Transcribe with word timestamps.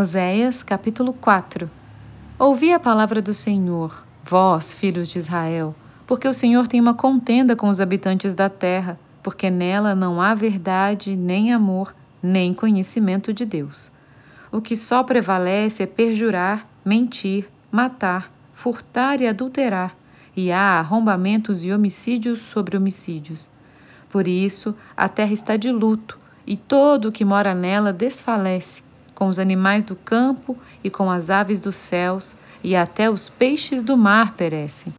Oséias, 0.00 0.62
capítulo 0.62 1.12
4 1.12 1.68
Ouvi 2.38 2.72
a 2.72 2.78
palavra 2.78 3.20
do 3.20 3.34
Senhor, 3.34 4.06
vós, 4.22 4.72
filhos 4.72 5.08
de 5.08 5.18
Israel, 5.18 5.74
porque 6.06 6.28
o 6.28 6.32
Senhor 6.32 6.68
tem 6.68 6.80
uma 6.80 6.94
contenda 6.94 7.56
com 7.56 7.68
os 7.68 7.80
habitantes 7.80 8.32
da 8.32 8.48
terra, 8.48 8.96
porque 9.24 9.50
nela 9.50 9.96
não 9.96 10.22
há 10.22 10.34
verdade, 10.34 11.16
nem 11.16 11.52
amor, 11.52 11.92
nem 12.22 12.54
conhecimento 12.54 13.32
de 13.32 13.44
Deus. 13.44 13.90
O 14.52 14.60
que 14.60 14.76
só 14.76 15.02
prevalece 15.02 15.82
é 15.82 15.86
perjurar, 15.86 16.64
mentir, 16.84 17.50
matar, 17.68 18.32
furtar 18.52 19.20
e 19.20 19.26
adulterar, 19.26 19.96
e 20.36 20.52
há 20.52 20.78
arrombamentos 20.78 21.64
e 21.64 21.72
homicídios 21.72 22.38
sobre 22.38 22.76
homicídios. 22.76 23.50
Por 24.08 24.28
isso, 24.28 24.76
a 24.96 25.08
terra 25.08 25.32
está 25.32 25.56
de 25.56 25.72
luto, 25.72 26.16
e 26.46 26.56
todo 26.56 27.08
o 27.08 27.12
que 27.12 27.24
mora 27.24 27.52
nela 27.52 27.92
desfalece 27.92 28.86
com 29.18 29.26
os 29.26 29.40
animais 29.40 29.82
do 29.82 29.96
campo 29.96 30.56
e 30.84 30.88
com 30.88 31.10
as 31.10 31.28
aves 31.28 31.58
dos 31.58 31.74
céus, 31.74 32.36
e 32.62 32.76
até 32.76 33.10
os 33.10 33.28
peixes 33.28 33.82
do 33.82 33.96
mar 33.96 34.36
perecem. 34.36 34.94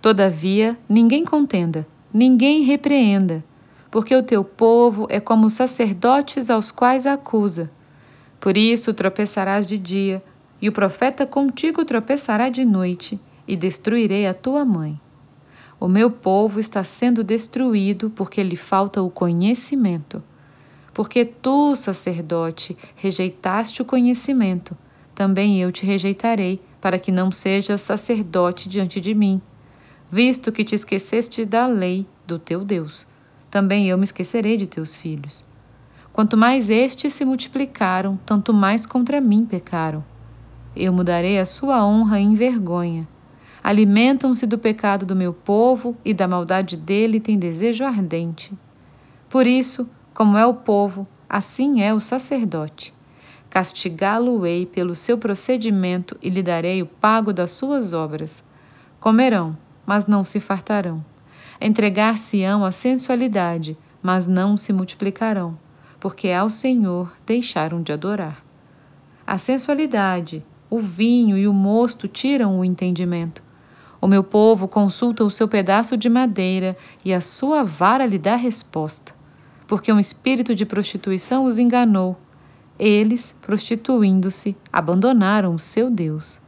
Todavia, 0.00 0.74
ninguém 0.88 1.22
contenda, 1.22 1.86
ninguém 2.10 2.62
repreenda, 2.62 3.44
porque 3.90 4.16
o 4.16 4.22
teu 4.22 4.42
povo 4.42 5.06
é 5.10 5.20
como 5.20 5.48
os 5.48 5.52
sacerdotes 5.52 6.48
aos 6.48 6.70
quais 6.70 7.04
acusa. 7.04 7.70
Por 8.40 8.56
isso 8.56 8.94
tropeçarás 8.94 9.66
de 9.66 9.76
dia, 9.76 10.24
e 10.62 10.70
o 10.70 10.72
profeta 10.72 11.26
contigo 11.26 11.84
tropeçará 11.84 12.48
de 12.48 12.64
noite, 12.64 13.20
e 13.46 13.54
destruirei 13.54 14.26
a 14.26 14.32
tua 14.32 14.64
mãe. 14.64 14.98
O 15.78 15.88
meu 15.88 16.10
povo 16.10 16.58
está 16.58 16.82
sendo 16.82 17.22
destruído 17.22 18.08
porque 18.08 18.42
lhe 18.42 18.56
falta 18.56 19.02
o 19.02 19.10
conhecimento. 19.10 20.22
Porque 20.98 21.24
tu, 21.24 21.76
sacerdote, 21.76 22.76
rejeitaste 22.96 23.80
o 23.80 23.84
conhecimento, 23.84 24.76
também 25.14 25.62
eu 25.62 25.70
te 25.70 25.86
rejeitarei, 25.86 26.60
para 26.80 26.98
que 26.98 27.12
não 27.12 27.30
sejas 27.30 27.82
sacerdote 27.82 28.68
diante 28.68 29.00
de 29.00 29.14
mim. 29.14 29.40
Visto 30.10 30.50
que 30.50 30.64
te 30.64 30.74
esqueceste 30.74 31.44
da 31.44 31.68
lei 31.68 32.04
do 32.26 32.36
teu 32.36 32.64
Deus, 32.64 33.06
também 33.48 33.88
eu 33.88 33.96
me 33.96 34.02
esquecerei 34.02 34.56
de 34.56 34.66
teus 34.66 34.96
filhos. 34.96 35.46
Quanto 36.12 36.36
mais 36.36 36.68
estes 36.68 37.12
se 37.12 37.24
multiplicaram, 37.24 38.18
tanto 38.26 38.52
mais 38.52 38.84
contra 38.84 39.20
mim 39.20 39.46
pecaram. 39.46 40.04
Eu 40.74 40.92
mudarei 40.92 41.38
a 41.38 41.46
sua 41.46 41.86
honra 41.86 42.18
em 42.18 42.34
vergonha. 42.34 43.06
Alimentam-se 43.62 44.44
do 44.48 44.58
pecado 44.58 45.06
do 45.06 45.14
meu 45.14 45.32
povo 45.32 45.96
e 46.04 46.12
da 46.12 46.26
maldade 46.26 46.76
dele 46.76 47.20
têm 47.20 47.38
desejo 47.38 47.84
ardente. 47.84 48.52
Por 49.28 49.46
isso, 49.46 49.88
como 50.18 50.36
é 50.36 50.44
o 50.44 50.52
povo, 50.52 51.06
assim 51.28 51.80
é 51.80 51.94
o 51.94 52.00
sacerdote. 52.00 52.92
Castigá-lo-ei 53.48 54.66
pelo 54.66 54.96
seu 54.96 55.16
procedimento 55.16 56.18
e 56.20 56.28
lhe 56.28 56.42
darei 56.42 56.82
o 56.82 56.86
pago 56.86 57.32
das 57.32 57.52
suas 57.52 57.92
obras. 57.92 58.42
Comerão, 58.98 59.56
mas 59.86 60.08
não 60.08 60.24
se 60.24 60.40
fartarão. 60.40 61.04
Entregar-se-ão 61.60 62.64
à 62.64 62.72
sensualidade, 62.72 63.78
mas 64.02 64.26
não 64.26 64.56
se 64.56 64.72
multiplicarão, 64.72 65.56
porque 66.00 66.32
ao 66.32 66.50
Senhor 66.50 67.12
deixaram 67.24 67.80
de 67.80 67.92
adorar. 67.92 68.44
A 69.24 69.38
sensualidade, 69.38 70.44
o 70.68 70.80
vinho 70.80 71.38
e 71.38 71.46
o 71.46 71.52
mosto 71.52 72.08
tiram 72.08 72.58
o 72.58 72.64
entendimento. 72.64 73.40
O 74.00 74.08
meu 74.08 74.24
povo 74.24 74.66
consulta 74.66 75.22
o 75.22 75.30
seu 75.30 75.46
pedaço 75.46 75.96
de 75.96 76.08
madeira 76.08 76.76
e 77.04 77.14
a 77.14 77.20
sua 77.20 77.62
vara 77.62 78.04
lhe 78.04 78.18
dá 78.18 78.34
resposta 78.34 79.16
porque 79.68 79.92
um 79.92 80.00
espírito 80.00 80.54
de 80.54 80.64
prostituição 80.64 81.44
os 81.44 81.58
enganou. 81.58 82.18
Eles, 82.78 83.36
prostituindo-se, 83.42 84.56
abandonaram 84.72 85.54
o 85.54 85.58
seu 85.58 85.90
Deus. 85.90 86.40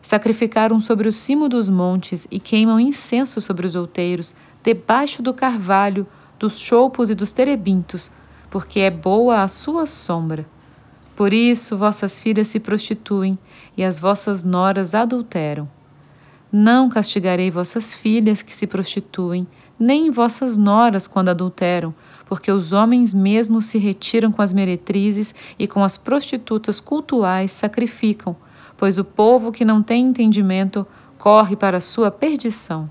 Sacrificaram 0.00 0.78
sobre 0.78 1.08
o 1.08 1.12
cimo 1.12 1.48
dos 1.48 1.68
montes 1.68 2.26
e 2.30 2.38
queimam 2.38 2.78
incenso 2.78 3.40
sobre 3.40 3.66
os 3.66 3.74
outeiros, 3.74 4.36
debaixo 4.62 5.22
do 5.22 5.34
carvalho, 5.34 6.06
dos 6.38 6.60
choupos 6.60 7.10
e 7.10 7.14
dos 7.16 7.32
terebintos, 7.32 8.12
porque 8.48 8.80
é 8.80 8.90
boa 8.90 9.42
a 9.42 9.48
sua 9.48 9.84
sombra. 9.84 10.46
Por 11.16 11.32
isso 11.32 11.76
vossas 11.76 12.18
filhas 12.20 12.46
se 12.48 12.60
prostituem 12.60 13.36
e 13.76 13.82
as 13.82 13.98
vossas 13.98 14.44
noras 14.44 14.94
adulteram. 14.94 15.68
Não 16.50 16.88
castigarei 16.88 17.50
vossas 17.50 17.92
filhas 17.92 18.40
que 18.40 18.54
se 18.54 18.66
prostituem, 18.66 19.48
nem 19.78 20.10
vossas 20.10 20.56
noras 20.56 21.06
quando 21.06 21.28
adulteram, 21.28 21.94
porque 22.26 22.50
os 22.50 22.72
homens 22.72 23.12
mesmos 23.12 23.66
se 23.66 23.78
retiram 23.78 24.32
com 24.32 24.40
as 24.40 24.52
meretrizes 24.52 25.34
e 25.58 25.66
com 25.66 25.82
as 25.82 25.96
prostitutas 25.96 26.80
cultuais 26.80 27.50
sacrificam, 27.50 28.34
pois 28.76 28.98
o 28.98 29.04
povo 29.04 29.52
que 29.52 29.64
não 29.64 29.82
tem 29.82 30.04
entendimento 30.04 30.86
corre 31.18 31.56
para 31.56 31.76
a 31.76 31.80
sua 31.80 32.10
perdição. 32.10 32.90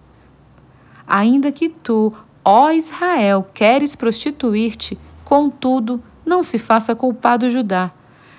Ainda 1.08 1.52
que 1.52 1.69
tu, 1.69 2.14
ó 2.46 2.72
Israel, 2.72 3.46
queres 3.53 3.96
prostituir-te, 3.96 4.98
contudo, 5.25 6.02
não 6.25 6.44
se 6.44 6.59
faça 6.59 6.96
culpado 6.96 7.50
Judá. 7.50 7.92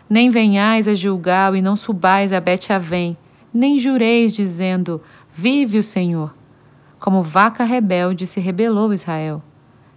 Nem 0.09 0.31
venhais 0.31 0.89
a 0.89 0.95
Gilgal 0.95 1.57
e 1.57 1.63
não 1.63 1.77
subais 1.77 2.33
a 2.33 2.41
Bet-Avém, 2.41 3.17
nem 3.53 3.79
jureis 3.79 4.33
dizendo: 4.33 5.01
Vive 5.35 5.79
o 5.79 5.83
Senhor. 5.83 6.35
Como 7.03 7.21
vaca 7.21 7.65
rebelde 7.65 8.29
se 8.29 8.39
rebelou 8.39 8.93
Israel. 8.93 9.43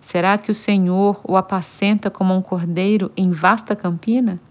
Será 0.01 0.39
que 0.39 0.49
o 0.49 0.55
Senhor 0.55 1.21
o 1.23 1.37
apacenta 1.37 2.09
como 2.09 2.33
um 2.33 2.41
cordeiro 2.41 3.11
em 3.15 3.29
vasta 3.29 3.75
campina? 3.75 4.41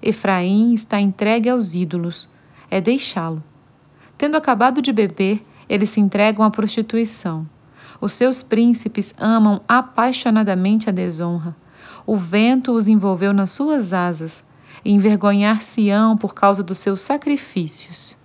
Efraim 0.00 0.72
está 0.72 1.00
entregue 1.00 1.48
aos 1.48 1.74
ídolos, 1.74 2.28
é 2.70 2.80
deixá-lo. 2.80 3.42
Tendo 4.16 4.36
acabado 4.36 4.80
de 4.80 4.92
beber, 4.92 5.44
eles 5.68 5.90
se 5.90 5.98
entregam 5.98 6.44
à 6.44 6.50
prostituição. 6.50 7.44
Os 8.00 8.12
seus 8.12 8.40
príncipes 8.40 9.12
amam 9.18 9.60
apaixonadamente 9.66 10.88
a 10.88 10.92
desonra. 10.92 11.56
O 12.06 12.14
vento 12.14 12.70
os 12.70 12.86
envolveu 12.86 13.32
nas 13.32 13.50
suas 13.50 13.92
asas, 13.92 14.44
e 14.84 14.92
envergonhar-se-ão 14.92 16.16
por 16.16 16.34
causa 16.34 16.62
dos 16.62 16.78
seus 16.78 17.00
sacrifícios. 17.00 18.19